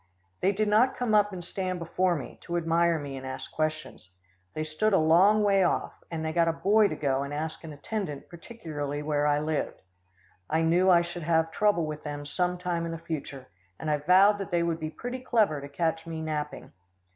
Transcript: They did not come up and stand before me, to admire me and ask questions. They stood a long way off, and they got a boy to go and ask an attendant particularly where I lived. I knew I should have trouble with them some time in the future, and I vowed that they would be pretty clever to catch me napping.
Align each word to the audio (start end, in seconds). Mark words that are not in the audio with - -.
They 0.39 0.51
did 0.51 0.67
not 0.67 0.97
come 0.97 1.13
up 1.13 1.31
and 1.31 1.43
stand 1.43 1.77
before 1.77 2.15
me, 2.15 2.39
to 2.41 2.57
admire 2.57 2.97
me 2.97 3.15
and 3.17 3.23
ask 3.23 3.51
questions. 3.51 4.09
They 4.55 4.63
stood 4.63 4.93
a 4.93 4.97
long 4.97 5.43
way 5.43 5.61
off, 5.63 5.93
and 6.09 6.25
they 6.25 6.33
got 6.33 6.47
a 6.47 6.51
boy 6.53 6.87
to 6.87 6.95
go 6.95 7.21
and 7.21 7.31
ask 7.31 7.63
an 7.63 7.71
attendant 7.71 8.27
particularly 8.27 9.03
where 9.03 9.27
I 9.27 9.39
lived. 9.39 9.83
I 10.49 10.63
knew 10.63 10.89
I 10.89 11.01
should 11.03 11.21
have 11.21 11.51
trouble 11.51 11.85
with 11.85 12.03
them 12.03 12.25
some 12.25 12.57
time 12.57 12.87
in 12.87 12.91
the 12.91 12.97
future, 12.97 13.45
and 13.79 13.91
I 13.91 13.97
vowed 13.97 14.39
that 14.39 14.49
they 14.49 14.63
would 14.63 14.79
be 14.79 14.89
pretty 14.89 15.19
clever 15.19 15.61
to 15.61 15.69
catch 15.69 16.07
me 16.07 16.23
napping. 16.23 16.71